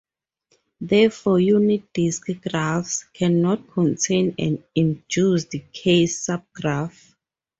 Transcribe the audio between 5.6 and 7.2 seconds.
K subgraph.